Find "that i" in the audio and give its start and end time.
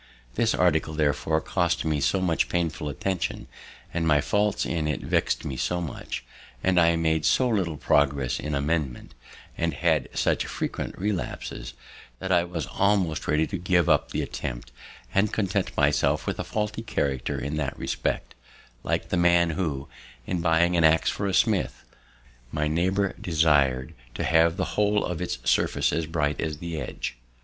12.17-12.45